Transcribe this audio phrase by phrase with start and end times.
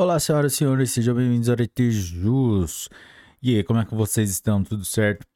[0.00, 1.56] Olá, senhoras e senhores, sejam bem-vindos ao
[1.90, 2.88] Jus.
[3.42, 4.62] E aí, como é que vocês estão?
[4.62, 5.26] Tudo certo?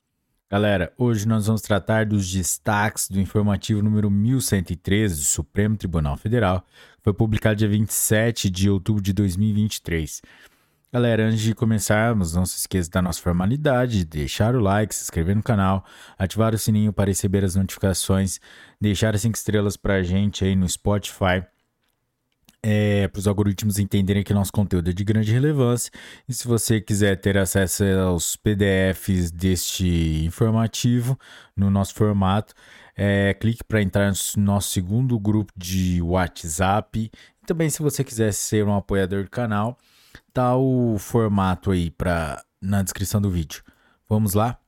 [0.48, 6.60] Galera, hoje nós vamos tratar dos destaques do informativo número 1113 do Supremo Tribunal Federal,
[6.60, 10.22] que foi publicado dia 27 de outubro de 2023.
[10.92, 15.02] Galera, antes de começarmos, não se esqueça da nossa formalidade, de deixar o like, se
[15.02, 15.84] inscrever no canal,
[16.16, 18.38] ativar o sininho para receber as notificações,
[18.80, 21.42] deixar as 5 estrelas para a gente aí no Spotify
[22.62, 25.90] é, para os algoritmos entenderem que nosso conteúdo é de grande relevância.
[26.28, 31.18] E se você quiser ter acesso aos PDFs deste informativo
[31.56, 32.54] no nosso formato,
[32.96, 37.10] é, clique para entrar no nosso segundo grupo de WhatsApp.
[37.42, 39.76] E também, se você quiser ser um apoiador do canal,
[40.32, 43.64] tá o formato aí pra, na descrição do vídeo.
[44.08, 44.58] Vamos lá?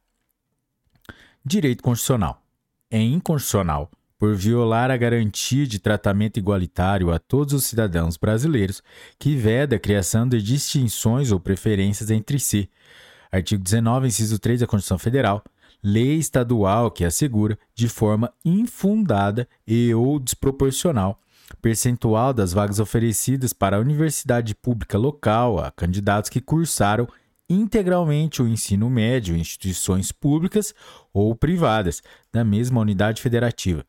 [1.45, 2.43] Direito constitucional.
[2.91, 3.91] É inconstitucional
[4.25, 8.83] por violar a garantia de tratamento igualitário a todos os cidadãos brasileiros,
[9.19, 12.71] que veda a criação de distinções ou preferências entre si.
[13.31, 15.45] Artigo 19, inciso 3 da Constituição Federal.
[15.83, 21.21] Lei estadual que assegura, de forma infundada e ou desproporcional,
[21.61, 27.07] percentual das vagas oferecidas para a universidade pública local a candidatos que cursaram
[27.47, 30.75] integralmente o ensino médio em instituições públicas
[31.13, 33.85] ou privadas da mesma unidade federativa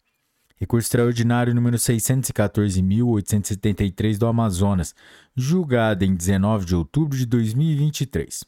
[0.58, 4.95] Recurso extraordinário número 614.873 do Amazonas,
[5.36, 8.45] julgado em 19 de outubro de 2023.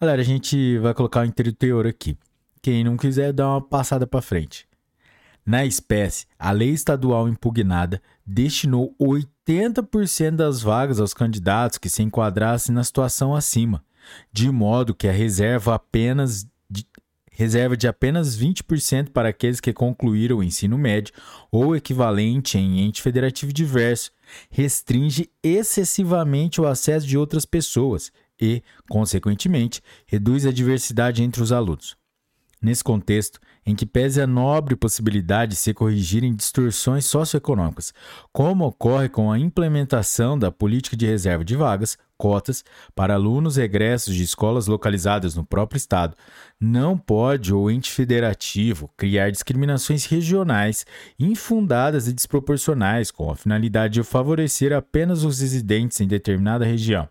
[0.00, 2.16] Galera, a gente vai colocar o inteiro teor aqui.
[2.60, 4.68] Quem não quiser, dá uma passada para frente.
[5.44, 12.72] Na espécie, a lei estadual impugnada destinou 80% das vagas aos candidatos que se enquadrassem
[12.72, 13.84] na situação acima,
[14.32, 16.46] de modo que a reserva apenas
[17.32, 21.14] reserva de apenas 20% para aqueles que concluíram o ensino médio
[21.50, 24.10] ou equivalente em ente federativo diverso,
[24.50, 31.96] restringe excessivamente o acesso de outras pessoas e, consequentemente, reduz a diversidade entre os alunos.
[32.62, 37.92] Nesse contexto, em que pese a nobre possibilidade de se corrigirem distorções socioeconômicas,
[38.32, 44.14] como ocorre com a implementação da política de reserva de vagas, cotas, para alunos egressos
[44.14, 46.16] de escolas localizadas no próprio Estado,
[46.60, 50.86] não pode o ente federativo criar discriminações regionais
[51.18, 57.08] infundadas e desproporcionais com a finalidade de favorecer apenas os residentes em determinada região.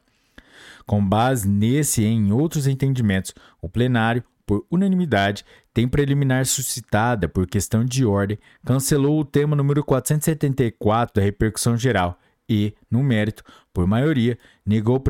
[0.86, 5.44] Com base nesse e em outros entendimentos, o plenário por unanimidade,
[5.74, 12.18] tem preliminar suscitada por questão de ordem, cancelou o tema número 474 da repercussão geral
[12.52, 15.02] e, no mérito, por maioria, negou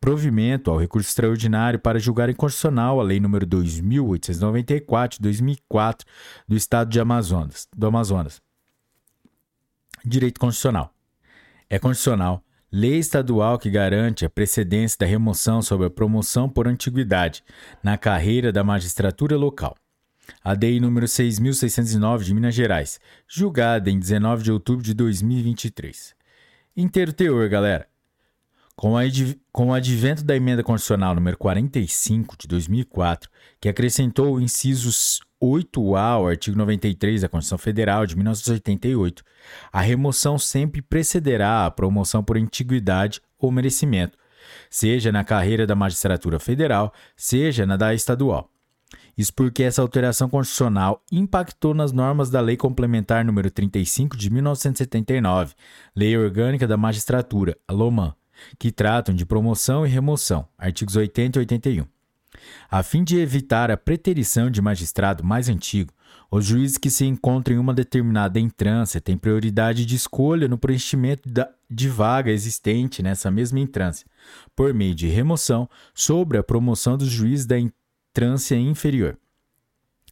[0.00, 6.06] provimento ao recurso extraordinário para julgar inconstitucional a Lei nº 2.894 de 2004
[6.46, 8.40] do Estado de Amazonas, do Amazonas.
[10.04, 10.94] Direito Constitucional.
[11.68, 17.42] É constitucional Lei estadual que garante a precedência da remoção sobre a promoção por antiguidade
[17.82, 19.76] na carreira da magistratura local.
[20.42, 26.15] A DEI número 6.609 de Minas Gerais, julgada em 19 de outubro de 2023.
[26.76, 27.88] Inteiro teor, galera.
[28.74, 34.90] Com, o advento da emenda constitucional número 45 de 2004, que acrescentou o inciso
[35.42, 39.24] 8A ao artigo 93 da Constituição Federal de 1988,
[39.72, 44.18] a remoção sempre precederá a promoção por antiguidade ou merecimento,
[44.68, 48.50] seja na carreira da magistratura federal, seja na da estadual.
[49.16, 55.54] Isso porque essa alteração constitucional impactou nas normas da Lei Complementar número 35 de 1979,
[55.94, 58.14] Lei Orgânica da Magistratura, a LOMAN,
[58.58, 61.86] que tratam de promoção e remoção, artigos 80 e 81.
[62.70, 65.94] A fim de evitar a preterição de magistrado mais antigo,
[66.30, 71.22] os juízes que se encontram em uma determinada entrância têm prioridade de escolha no preenchimento
[71.70, 74.06] de vaga existente nessa mesma entrância,
[74.54, 77.85] por meio de remoção sobre a promoção dos juízes da entrância
[78.54, 79.18] inferior.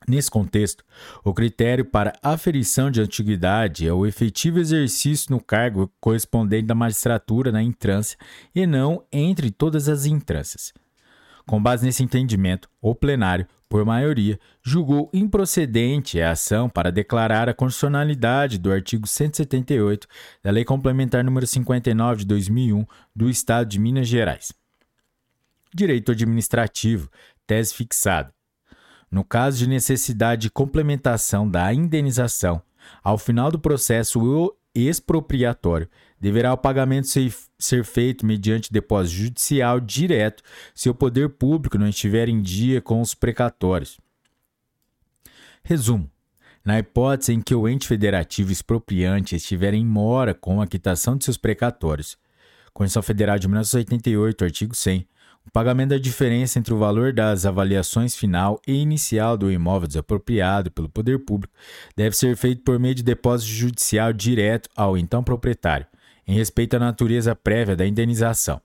[0.07, 0.85] Nesse contexto,
[1.25, 7.51] o critério para aferição de antiguidade é o efetivo exercício no cargo correspondente da magistratura
[7.51, 8.19] na entrância
[8.55, 10.75] e não entre todas as entrâncias.
[11.47, 17.55] Com base nesse entendimento, o plenário, por maioria, julgou improcedente a ação para declarar a
[17.55, 20.07] constitucionalidade do artigo 178
[20.43, 22.87] da Lei Complementar nº 59 de 2001
[23.17, 24.53] do Estado de Minas Gerais.
[25.75, 27.11] Direito administrativo,
[27.47, 28.33] tese fixada.
[29.11, 32.61] No caso de necessidade de complementação da indenização,
[33.03, 35.89] ao final do processo expropriatório,
[36.21, 37.07] deverá o pagamento
[37.59, 40.43] ser, feito mediante depósito judicial direto
[40.75, 44.01] se o poder público não estiver em dia com os precatórios.
[45.63, 46.11] Resumo:
[46.65, 51.25] na hipótese em que o ente federativo expropriante estiver em mora com a quitação de
[51.25, 52.17] seus precatórios,
[52.73, 55.07] Constituição Federal de 1988, artigo 100.
[55.47, 60.71] O pagamento da diferença entre o valor das avaliações final e inicial do imóvel desapropriado
[60.71, 61.53] pelo poder público
[61.95, 65.87] deve ser feito por meio de depósito judicial direto ao então proprietário,
[66.27, 68.59] em respeito à natureza prévia da indenização.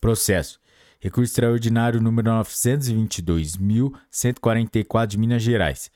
[0.00, 0.58] Processo.
[0.98, 5.90] Recurso extraordinário número 922.144 de Minas Gerais,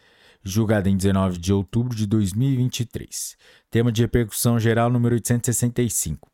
[0.44, 3.36] julgado em 19 de outubro de 2023.
[3.70, 6.30] Tema de repercussão geral número 865.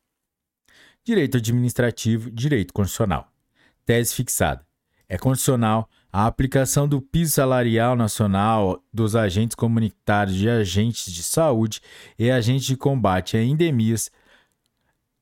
[1.05, 3.33] Direito administrativo, direito constitucional.
[3.87, 4.67] Tese fixada.
[5.09, 11.81] É condicional a aplicação do piso salarial nacional dos agentes comunitários de agentes de saúde
[12.19, 14.11] e agentes de combate a endemias,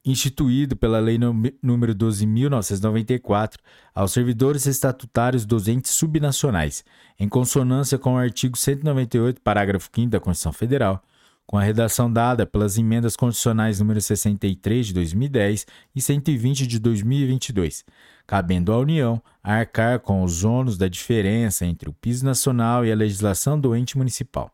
[0.05, 3.57] instituído pela Lei nº 12.994,
[3.95, 6.85] aos servidores estatutários dos entes subnacionais,
[7.19, 11.03] em consonância com o artigo 198, parágrafo 5 da Constituição Federal,
[11.47, 17.85] com a redação dada pelas emendas constitucionais número 63 de 2010 e 120 de 2022,
[18.27, 22.97] cabendo à União arcar com os ônus da diferença entre o piso nacional e a
[22.97, 24.51] legislação do ente municipal.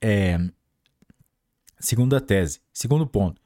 [0.00, 0.38] É,
[1.78, 2.60] segunda tese.
[2.72, 3.40] Segundo ponto.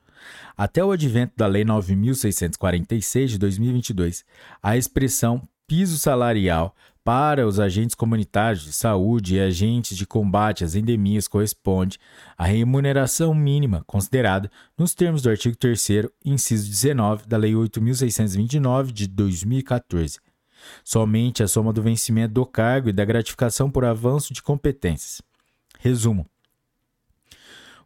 [0.57, 4.25] Até o advento da Lei 9.646 de 2022,
[4.63, 6.75] a expressão piso salarial
[7.05, 11.97] para os agentes comunitários de saúde e agentes de combate às endemias corresponde
[12.37, 19.07] à remuneração mínima considerada nos termos do artigo 3 inciso 19 da Lei 8.629 de
[19.07, 20.19] 2014.
[20.83, 25.23] Somente a soma do vencimento do cargo e da gratificação por avanço de competências.
[25.79, 26.27] Resumo.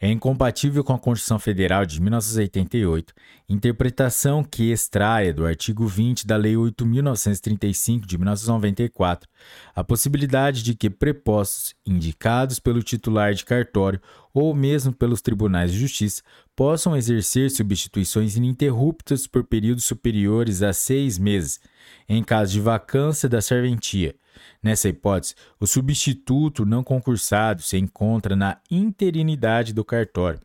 [0.00, 3.14] É incompatível com a Constituição Federal de 1988,
[3.48, 9.28] interpretação que extraia do artigo 20 da Lei 8.935 de 1994
[9.74, 14.00] a possibilidade de que prepostos indicados pelo titular de cartório
[14.34, 16.20] ou mesmo pelos tribunais de justiça
[16.56, 21.60] possam exercer substituições ininterruptas por períodos superiores a seis meses,
[22.08, 24.16] em caso de vacância da serventia,
[24.62, 30.40] Nessa hipótese, o substituto não concursado se encontra na interinidade do cartório,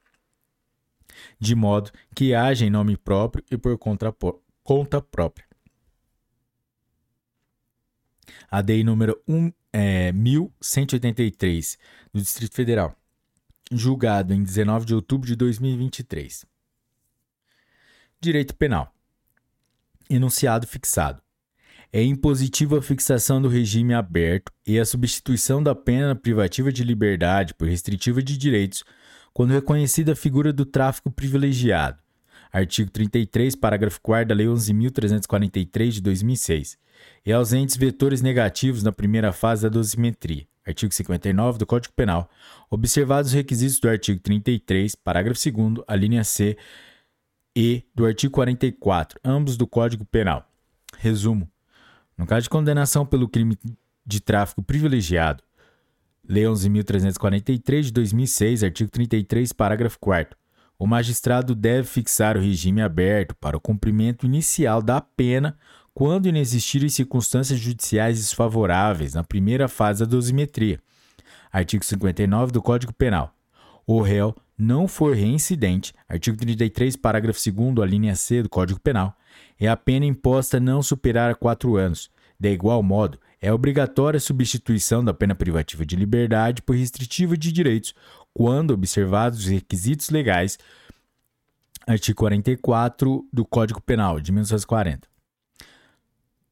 [1.39, 4.15] de modo que haja em nome próprio e por conta,
[4.63, 5.45] conta própria.
[8.49, 11.77] A DEI número 1, é, 1183
[12.13, 12.95] do Distrito Federal,
[13.71, 16.45] julgado em 19 de outubro de 2023.
[18.19, 18.93] Direito Penal.
[20.09, 21.21] Enunciado fixado
[21.91, 27.53] é impositiva a fixação do regime aberto e a substituição da pena privativa de liberdade
[27.53, 28.83] por restritiva de direitos
[29.33, 31.99] quando reconhecida a figura do tráfico privilegiado.
[32.51, 36.77] Artigo 33, parágrafo 4 da Lei 11.343 de 2006.
[37.25, 40.47] E ausentes vetores negativos na primeira fase da dosimetria.
[40.65, 42.29] Artigo 59 do Código Penal.
[42.69, 46.57] Observados os requisitos do artigo 33, parágrafo 2, a linha C
[47.55, 50.49] e do artigo 44, ambos do Código Penal.
[50.97, 51.49] Resumo.
[52.17, 53.57] No caso de condenação pelo crime
[54.05, 55.43] de tráfico privilegiado,
[56.27, 60.37] Lei 11.343 de 2006, artigo 33, parágrafo 4
[60.79, 65.57] o magistrado deve fixar o regime aberto para o cumprimento inicial da pena
[65.93, 70.79] quando inexistirem circunstâncias judiciais desfavoráveis na primeira fase da dosimetria.
[71.51, 73.33] Artigo 59 do Código Penal.
[73.89, 79.15] O réu não for reincidente, artigo 33, parágrafo 2 a linha C do Código Penal,
[79.57, 82.11] é a pena imposta não superar quatro anos.
[82.37, 87.49] De igual modo, é obrigatória a substituição da pena privativa de liberdade por restritiva de
[87.49, 87.93] direitos,
[88.33, 90.59] quando observados os requisitos legais.
[91.87, 95.07] Artigo 44 do Código Penal de 1940.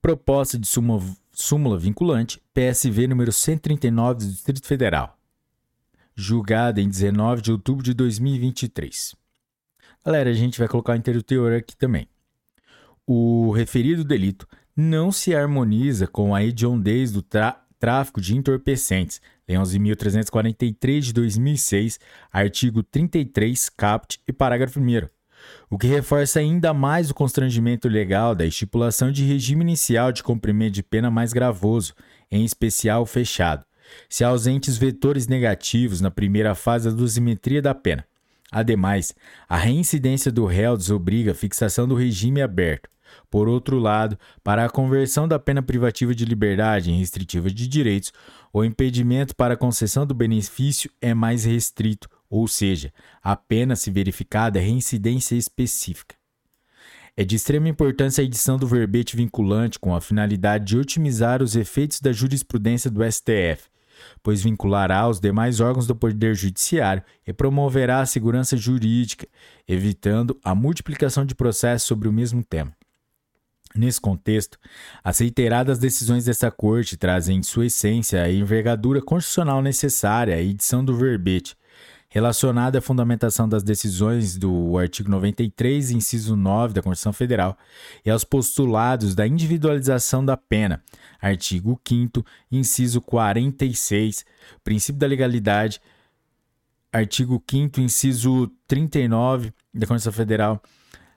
[0.01, 5.17] Proposta de súmula, súmula vinculante, PSV número 139 do Distrito Federal.
[6.15, 9.15] Julgada em 19 de outubro de 2023.
[10.05, 12.07] Galera, a gente vai colocar o inteiro teor aqui também.
[13.05, 17.21] O referido delito não se harmoniza com a hediondez do
[17.79, 21.99] tráfico de entorpecentes, Lei 11.343 de 2006,
[22.31, 25.07] artigo 33, caput e parágrafo 1
[25.69, 30.73] o que reforça ainda mais o constrangimento legal da estipulação de regime inicial de cumprimento
[30.73, 31.93] de pena mais gravoso,
[32.31, 33.65] em especial fechado,
[34.09, 38.05] se ausentes vetores negativos na primeira fase da dosimetria da pena.
[38.51, 39.13] Ademais,
[39.49, 42.89] a reincidência do réu desobriga a fixação do regime aberto.
[43.29, 48.11] Por outro lado, para a conversão da pena privativa de liberdade em restritiva de direitos,
[48.53, 53.91] o impedimento para a concessão do benefício é mais restrito, ou seja, a pena se
[53.91, 56.15] verificada é reincidência específica.
[57.17, 61.55] É de extrema importância a edição do verbete vinculante com a finalidade de otimizar os
[61.55, 63.69] efeitos da jurisprudência do STF,
[64.21, 69.27] pois vinculará os demais órgãos do Poder Judiciário e promoverá a segurança jurídica,
[69.67, 72.73] evitando a multiplicação de processos sobre o mesmo tema.
[73.75, 74.57] Nesse contexto,
[75.03, 80.83] as reiteradas decisões dessa Corte trazem em sua essência a envergadura constitucional necessária à edição
[80.83, 81.57] do verbete,
[82.15, 87.57] relacionada à fundamentação das decisões do artigo 93, inciso 9 da Constituição Federal,
[88.05, 90.81] e aos postulados da individualização da pena,
[91.21, 94.23] artigo 5 inciso 46,
[94.63, 95.81] princípio da legalidade,
[96.89, 100.63] artigo 5 inciso 39 da Constituição Federal,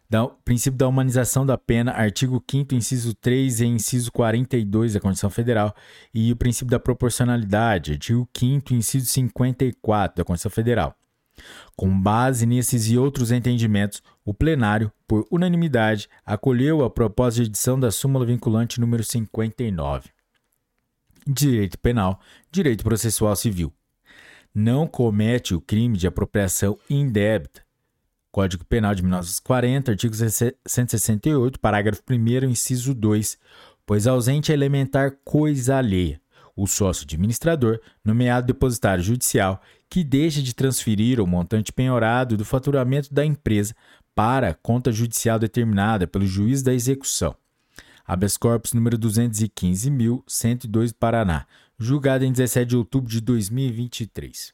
[0.09, 5.31] da, princípio da humanização da pena, artigo 5 inciso 3 e inciso 42 da Constituição
[5.31, 5.75] Federal,
[6.15, 10.95] e o princípio da proporcionalidade, artigo 5 inciso 54 da Constituição Federal.
[11.77, 17.79] Com base nesses e outros entendimentos, o plenário, por unanimidade, acolheu a proposta de edição
[17.79, 20.11] da súmula vinculante número 59.
[21.27, 22.19] Direito penal,
[22.51, 23.73] direito processual civil.
[24.53, 27.68] Não comete o crime de apropriação indébita
[28.31, 33.39] Código Penal de 1940, artigo 168, parágrafo 1, inciso 2,
[33.87, 36.21] pois ausente é elementar coisa alheia,
[36.55, 43.13] o sócio administrador, nomeado depositário judicial, que deixa de transferir o montante penhorado do faturamento
[43.13, 43.75] da empresa
[44.15, 47.35] para conta judicial determinada pelo juiz da execução.
[48.05, 51.47] Habeas corpus número 215.102 Paraná,
[51.79, 54.53] julgado em 17 de outubro de 2023.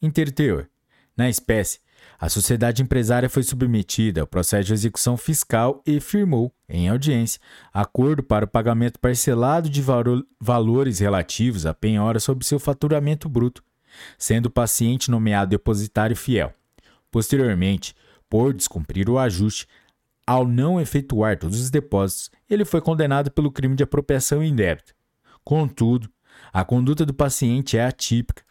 [0.00, 0.66] Interteor.
[1.16, 1.80] Na espécie,
[2.22, 7.40] a sociedade empresária foi submetida ao processo de execução fiscal e firmou, em audiência,
[7.74, 9.82] acordo para o pagamento parcelado de
[10.40, 13.60] valores relativos à penhora sobre seu faturamento bruto,
[14.16, 16.54] sendo o paciente nomeado depositário fiel.
[17.10, 17.92] Posteriormente,
[18.30, 19.66] por descumprir o ajuste,
[20.24, 24.94] ao não efetuar todos os depósitos, ele foi condenado pelo crime de apropriação indébita.
[25.42, 26.08] Contudo,
[26.52, 28.44] a conduta do paciente é atípica,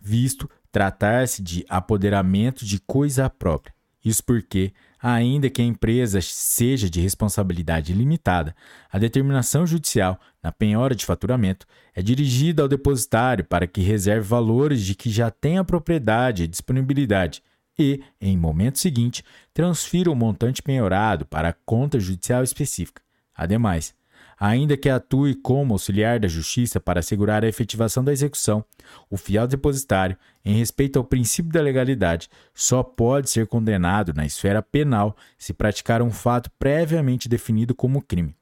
[0.00, 3.74] visto tratar-se de apoderamento de coisa própria.
[4.04, 8.54] Isso porque, ainda que a empresa seja de responsabilidade limitada,
[8.90, 14.82] a determinação judicial na penhora de faturamento é dirigida ao depositário para que reserve valores
[14.82, 17.42] de que já tem a propriedade e disponibilidade
[17.78, 23.02] e, em momento seguinte, transfira o montante penhorado para a conta judicial específica.
[23.34, 23.94] Ademais,
[24.38, 28.64] ainda que atue como auxiliar da justiça para assegurar a efetivação da execução,
[29.10, 34.62] o fiel depositário, em respeito ao princípio da legalidade, só pode ser condenado na esfera
[34.62, 38.36] penal se praticar um fato previamente definido como crime.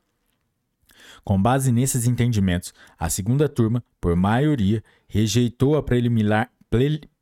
[1.25, 6.51] Com base nesses entendimentos, a segunda turma, por maioria, rejeitou a preliminar,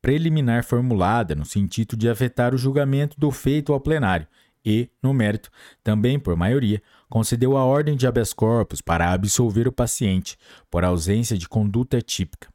[0.00, 4.26] preliminar formulada no sentido de afetar o julgamento do feito ao plenário
[4.64, 5.50] e, no mérito,
[5.82, 10.38] também por maioria, concedeu a ordem de habeas corpus para absolver o paciente
[10.70, 12.48] por ausência de conduta típica.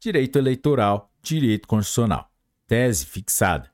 [0.00, 2.28] Direito eleitoral, direito constitucional.
[2.66, 3.70] Tese fixada.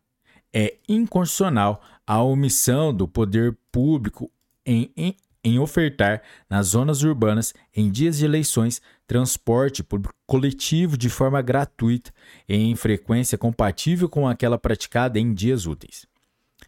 [0.53, 4.31] É inconstitucional a omissão do poder público
[4.67, 9.83] em, em, em ofertar nas zonas urbanas, em dias de eleições, transporte
[10.27, 12.13] coletivo de forma gratuita
[12.47, 16.05] e em frequência compatível com aquela praticada em dias úteis.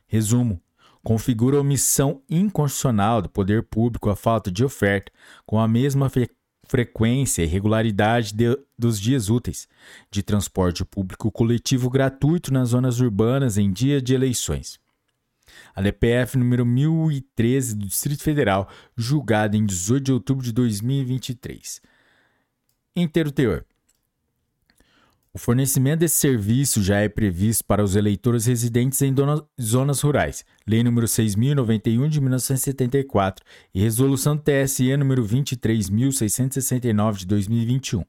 [0.07, 0.59] Resumo:
[1.03, 5.13] configura omissão inconstitucional do poder público a falta de oferta,
[5.45, 6.31] com a mesma fre
[6.65, 9.69] frequência e regularidade de, dos dias úteis,
[10.11, 14.81] de transporte público coletivo gratuito nas zonas urbanas em dia de eleições.
[15.75, 21.83] A DPF número 1013 do Distrito Federal, julgada em 18 de outubro de 2023.
[22.97, 23.67] Inteiro teor.
[25.35, 29.15] O fornecimento desse serviço já é previsto para os eleitores residentes em
[29.59, 33.43] zonas rurais, Lei nº 6.091 de 1974
[33.75, 38.05] e Resolução TSE nº 23.669 de 2021.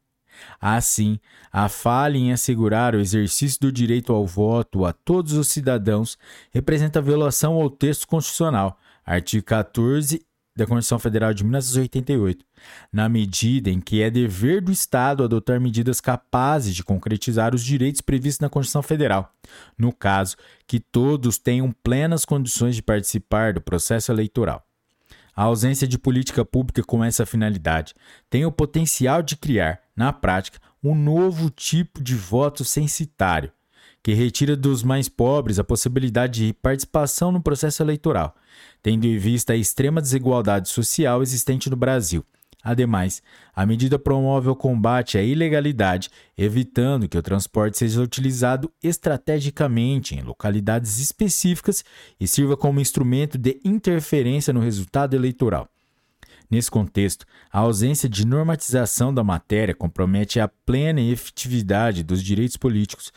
[0.60, 1.18] Assim,
[1.50, 6.18] a falha em assegurar o exercício do direito ao voto a todos os cidadãos
[6.52, 10.22] representa violação ao texto constitucional, artigo 14
[10.56, 12.46] da Constituição Federal de 1988,
[12.92, 18.02] na medida em que é dever do Estado adotar medidas capazes de concretizar os direitos
[18.02, 19.34] previstos na Constituição Federal,
[19.78, 20.36] no caso,
[20.68, 24.64] que todos tenham plenas condições de participar do processo eleitoral.
[25.36, 27.96] A ausência de política pública com essa finalidade
[28.30, 33.52] tem o potencial de criar, na prática, um novo tipo de voto censitário,
[34.04, 38.36] que retira dos mais pobres a possibilidade de participação no processo eleitoral,
[38.82, 42.24] tendo em vista a extrema desigualdade social existente no Brasil.
[42.62, 43.22] Ademais,
[43.54, 50.22] a medida promove o combate à ilegalidade, evitando que o transporte seja utilizado estrategicamente em
[50.22, 51.84] localidades específicas
[52.18, 55.68] e sirva como instrumento de interferência no resultado eleitoral.
[56.50, 63.12] Nesse contexto, a ausência de normatização da matéria compromete a plena efetividade dos direitos políticos,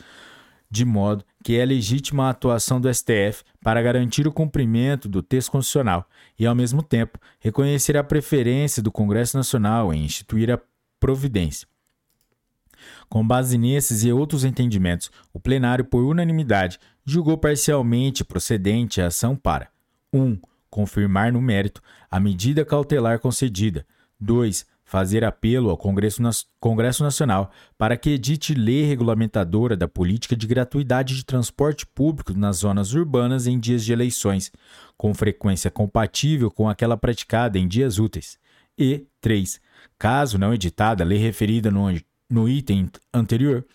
[0.69, 5.51] de modo que é legítima a atuação do STF para garantir o cumprimento do texto
[5.51, 6.07] constitucional
[6.37, 10.59] e, ao mesmo tempo, reconhecer a preferência do Congresso Nacional em instituir a
[10.99, 11.67] providência.
[13.09, 19.35] Com base nesses e outros entendimentos, o plenário, por unanimidade, julgou parcialmente procedente a ação
[19.35, 19.69] para
[20.13, 20.21] 1.
[20.21, 21.81] Um, confirmar no mérito
[22.11, 23.85] a medida cautelar concedida.
[24.19, 26.21] 2 fazer apelo ao Congresso,
[26.61, 32.59] Congresso Nacional para que edite lei regulamentadora da política de gratuidade de transporte público nas
[32.59, 34.49] zonas urbanas em dias de eleições,
[34.97, 38.39] com frequência compatível com aquela praticada em dias úteis.
[38.79, 39.59] E 3.
[39.99, 41.87] Caso não editada a lei referida no,
[42.29, 43.65] no item anterior,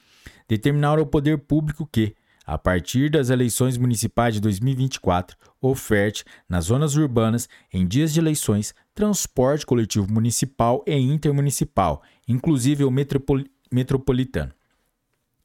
[0.48, 2.14] determinar ao poder público que,
[2.46, 8.74] a partir das eleições municipais de 2024, oferte, nas zonas urbanas, em dias de eleições,
[8.94, 14.52] transporte coletivo municipal e intermunicipal, inclusive o metropol metropolitano.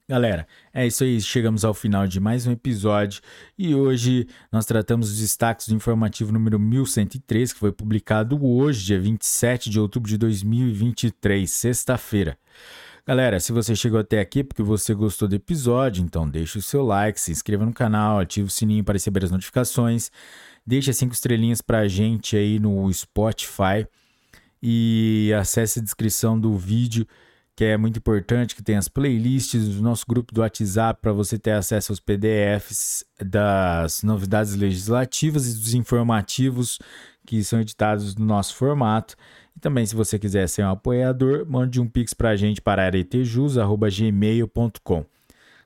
[0.09, 1.19] Galera, é isso aí.
[1.19, 3.21] Chegamos ao final de mais um episódio
[3.57, 9.01] e hoje nós tratamos os destaques do informativo número 1103, que foi publicado hoje, dia
[9.01, 12.37] 27 de outubro de 2023, sexta-feira.
[13.07, 16.83] Galera, se você chegou até aqui porque você gostou do episódio, então deixe o seu
[16.83, 20.11] like, se inscreva no canal, ative o sininho para receber as notificações,
[20.65, 23.87] deixe cinco estrelinhas para a gente aí no Spotify
[24.61, 27.07] e acesse a descrição do vídeo,
[27.55, 31.39] que é muito importante, que tem as playlists do nosso grupo do WhatsApp para você
[31.39, 36.77] ter acesso aos PDFs das novidades legislativas e dos informativos
[37.25, 39.15] que são editados no nosso formato.
[39.57, 42.85] E também, se você quiser ser um apoiador, mande um pix para a gente para
[42.85, 45.05] aretejus.gmail.com.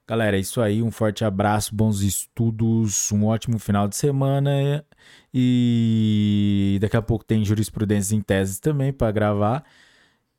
[0.07, 0.81] Galera, é isso aí.
[0.81, 4.85] Um forte abraço, bons estudos, um ótimo final de semana.
[5.33, 9.65] E daqui a pouco tem jurisprudência em teses também para gravar.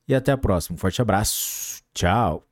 [0.09, 0.77] E até a próxima.
[0.77, 1.83] Um forte abraço.
[1.93, 2.52] Tchau.